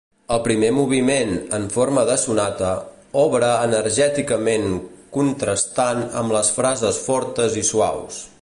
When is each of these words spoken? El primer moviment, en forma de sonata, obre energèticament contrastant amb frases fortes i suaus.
El 0.35 0.39
primer 0.45 0.69
moviment, 0.75 1.33
en 1.57 1.67
forma 1.75 2.05
de 2.11 2.15
sonata, 2.21 2.71
obre 3.25 3.51
energèticament 3.67 4.67
contrastant 5.19 6.05
amb 6.23 6.39
frases 6.59 7.03
fortes 7.11 7.63
i 7.65 7.69
suaus. 7.73 8.25